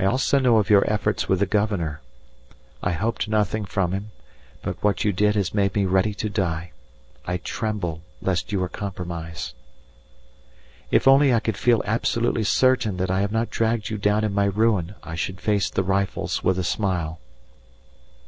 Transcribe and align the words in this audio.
I 0.00 0.04
also 0.04 0.40
know 0.40 0.56
of 0.56 0.68
your 0.68 0.82
efforts 0.92 1.28
with 1.28 1.38
the 1.38 1.46
Governor. 1.46 2.00
I 2.82 2.90
hoped 2.90 3.28
nothing 3.28 3.64
from 3.64 3.92
him, 3.92 4.10
but 4.62 4.82
what 4.82 5.04
you 5.04 5.12
did 5.12 5.36
has 5.36 5.54
made 5.54 5.76
me 5.76 5.84
ready 5.86 6.12
to 6.14 6.28
die; 6.28 6.72
I 7.24 7.36
tremble 7.36 8.02
lest 8.20 8.50
you 8.50 8.60
are 8.64 8.68
compromised. 8.68 9.54
If 10.90 11.06
only 11.06 11.32
I 11.32 11.38
could 11.38 11.56
feel 11.56 11.82
absolutely 11.86 12.42
certain 12.42 12.96
that 12.96 13.12
I 13.12 13.20
have 13.20 13.30
not 13.30 13.48
dragged 13.48 13.90
you 13.90 13.96
down 13.96 14.24
in 14.24 14.34
my 14.34 14.46
ruin 14.46 14.96
I 15.04 15.14
should 15.14 15.40
face 15.40 15.70
the 15.70 15.84
rifles 15.84 16.42
with 16.42 16.58
a 16.58 16.64
smile. 16.64 17.20